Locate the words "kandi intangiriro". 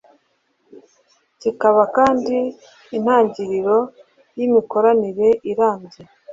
1.97-3.77